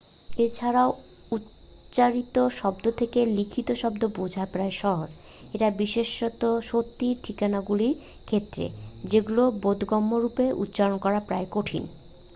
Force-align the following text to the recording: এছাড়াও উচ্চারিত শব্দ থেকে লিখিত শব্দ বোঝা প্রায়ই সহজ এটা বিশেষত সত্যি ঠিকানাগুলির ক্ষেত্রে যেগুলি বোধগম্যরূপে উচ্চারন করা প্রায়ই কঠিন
এছাড়াও 0.37 0.89
উচ্চারিত 1.31 2.35
শব্দ 2.59 2.85
থেকে 2.99 3.19
লিখিত 3.37 3.69
শব্দ 3.81 4.01
বোঝা 4.17 4.43
প্রায়ই 4.45 4.75
সহজ 4.81 5.09
এটা 5.53 5.67
বিশেষত 5.79 6.41
সত্যি 6.69 7.07
ঠিকানাগুলির 7.23 7.95
ক্ষেত্রে 8.27 8.65
যেগুলি 9.03 9.43
বোধগম্যরূপে 9.63 10.45
উচ্চারন 10.63 10.95
করা 10.97 11.19
প্রায়ই 11.21 11.49
কঠিন 11.51 11.83